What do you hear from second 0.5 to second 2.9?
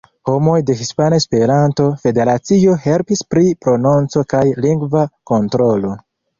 de Hispana Esperanto-Federacio